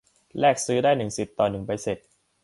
[0.39, 1.97] แลกซื้อได้หนึ่งสิทธิ์ต่อหนึ่งใบเสร็จ